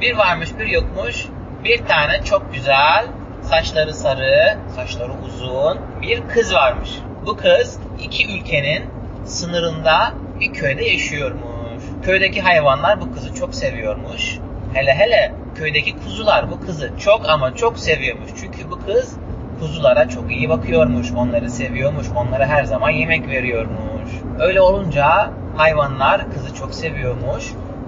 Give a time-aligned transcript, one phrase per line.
[0.00, 1.26] Bir varmış bir yokmuş
[1.64, 3.06] bir tane çok güzel
[3.42, 6.90] saçları sarı, saçları uzun bir kız varmış.
[7.26, 8.84] Bu kız iki ülkenin
[9.24, 11.82] sınırında bir köyde yaşıyormuş.
[12.02, 14.38] Köydeki hayvanlar bu kızı çok seviyormuş.
[14.74, 18.30] Hele hele köydeki kuzular bu kızı çok ama çok seviyormuş.
[18.40, 19.16] Çünkü bu kız
[19.60, 24.10] kuzulara çok iyi bakıyormuş, onları seviyormuş, onlara her zaman yemek veriyormuş.
[24.40, 27.44] Öyle olunca hayvanlar kızı çok seviyormuş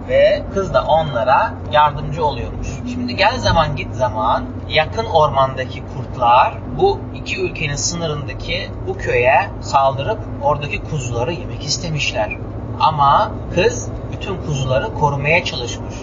[0.09, 2.69] ve kız da onlara yardımcı oluyormuş.
[2.93, 10.19] Şimdi gel zaman git zaman yakın ormandaki kurtlar bu iki ülkenin sınırındaki bu köye saldırıp
[10.43, 12.37] oradaki kuzuları yemek istemişler.
[12.81, 15.95] Ama kız bütün kuzuları korumaya çalışmış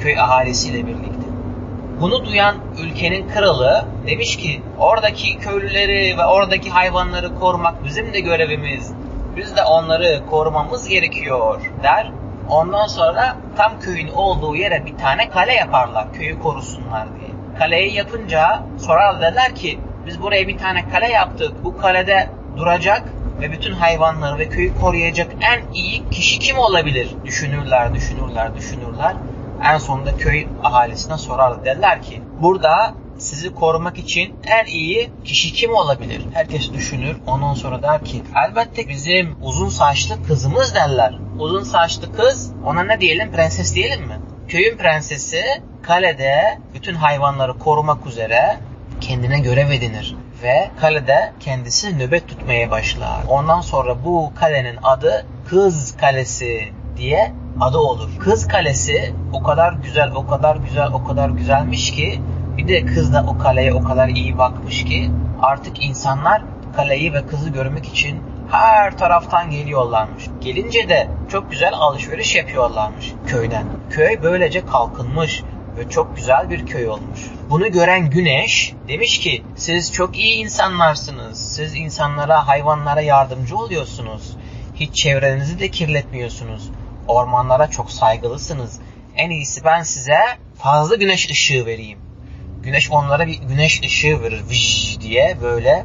[0.00, 1.20] köy ahalisiyle birlikte.
[2.00, 8.92] Bunu duyan ülkenin kralı demiş ki oradaki köylüleri ve oradaki hayvanları korumak bizim de görevimiz.
[9.36, 12.12] Biz de onları korumamız gerekiyor der.
[12.50, 17.30] Ondan sonra tam köyün olduğu yere bir tane kale yaparlar köyü korusunlar diye.
[17.58, 21.64] Kaleyi yapınca sorar derler ki biz buraya bir tane kale yaptık.
[21.64, 23.02] Bu kalede duracak
[23.40, 27.14] ve bütün hayvanları ve köyü koruyacak en iyi kişi kim olabilir?
[27.24, 29.14] Düşünürler, düşünürler, düşünürler.
[29.64, 32.94] En sonunda köy ahalisine sorar derler ki burada
[33.30, 36.22] sizi korumak için en iyi kişi kim olabilir?
[36.32, 37.16] Herkes düşünür.
[37.26, 41.14] Ondan sonra der ki elbette bizim uzun saçlı kızımız derler.
[41.38, 44.18] Uzun saçlı kız ona ne diyelim prenses diyelim mi?
[44.48, 45.42] Köyün prensesi
[45.82, 48.56] kalede bütün hayvanları korumak üzere
[49.00, 53.20] kendine görev edinir ve kalede kendisi nöbet tutmaya başlar.
[53.28, 58.08] Ondan sonra bu kalenin adı Kız Kalesi diye adı olur.
[58.18, 62.20] Kız Kalesi o kadar güzel, o kadar güzel, o kadar güzelmiş ki
[62.60, 65.10] bir de kız da o kaleye o kadar iyi bakmış ki
[65.42, 66.42] artık insanlar
[66.76, 70.24] kaleyi ve kızı görmek için her taraftan geliyorlarmış.
[70.40, 73.66] Gelince de çok güzel alışveriş yapıyorlarmış köyden.
[73.90, 75.42] Köy böylece kalkınmış
[75.78, 77.20] ve çok güzel bir köy olmuş.
[77.50, 81.54] Bunu gören Güneş demiş ki siz çok iyi insanlarsınız.
[81.54, 84.36] Siz insanlara, hayvanlara yardımcı oluyorsunuz.
[84.74, 86.70] Hiç çevrenizi de kirletmiyorsunuz.
[87.08, 88.80] Ormanlara çok saygılısınız.
[89.16, 90.18] En iyisi ben size
[90.58, 92.09] fazla güneş ışığı vereyim.
[92.62, 95.84] Güneş onlara bir güneş ışığı verir vij diye böyle.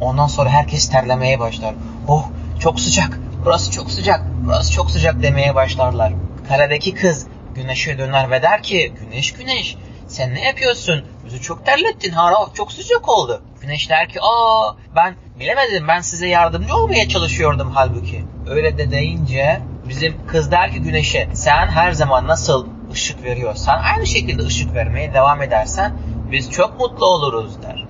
[0.00, 1.74] Ondan sonra herkes terlemeye başlar.
[2.08, 2.28] Oh
[2.60, 6.12] çok sıcak, burası çok sıcak, burası çok sıcak demeye başlarlar.
[6.48, 9.76] Kaledeki kız güneşe döner ve der ki güneş güneş
[10.08, 11.04] sen ne yapıyorsun?
[11.26, 12.12] Bizi çok terlettin.
[12.12, 13.42] Hava çok sıcak oldu.
[13.60, 18.24] Güneş der ki aa ben bilemedim ben size yardımcı olmaya çalışıyordum halbuki.
[18.50, 24.06] Öyle de deyince bizim kız der ki güneşe sen her zaman nasıl ışık veriyorsan aynı
[24.06, 25.92] şekilde ışık vermeye devam edersen
[26.32, 27.86] biz çok mutlu oluruz der.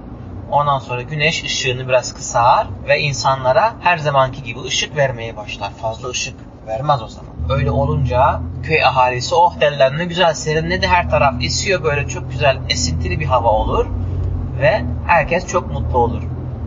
[0.50, 5.70] Ondan sonra güneş ışığını biraz kısar ve insanlara her zamanki gibi ışık vermeye başlar.
[5.70, 7.30] Fazla ışık vermez o zaman.
[7.50, 12.58] Öyle olunca köy ahalisi oh derler ne güzel serinledi her taraf esiyor böyle çok güzel
[12.68, 13.86] esintili bir hava olur
[14.60, 16.22] ve herkes çok mutlu olur.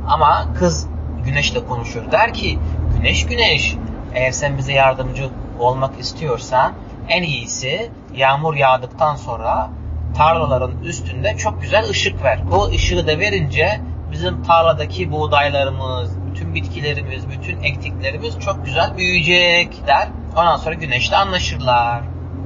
[0.07, 0.87] Ama kız
[1.25, 2.59] güneşle konuşur der ki
[2.97, 3.75] güneş güneş
[4.13, 6.73] eğer sen bize yardımcı olmak istiyorsan
[7.09, 9.69] en iyisi yağmur yağdıktan sonra
[10.17, 12.39] tarlaların üstünde çok güzel ışık ver.
[12.51, 13.81] Bu ışığı da verince
[14.11, 20.07] bizim tarladaki buğdaylarımız, bütün bitkilerimiz, bütün ektiklerimiz çok güzel büyüyecek der.
[20.35, 22.01] Ondan sonra güneşle anlaşırlar.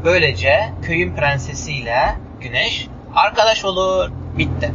[0.05, 4.11] Böylece köyün prensesiyle güneş arkadaş olur.
[4.37, 4.71] Bitti.